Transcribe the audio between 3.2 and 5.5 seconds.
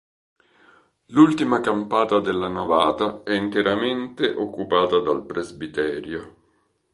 è interamente occupata dal